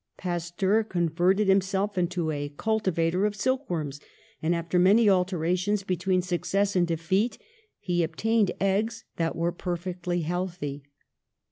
[0.17, 3.99] Pasteur converted himself into a cultivator of silk worms,
[4.41, 7.37] and, after many alternations be tween success and defeat,
[7.79, 10.81] he obtained eggs that were perfectly healthy.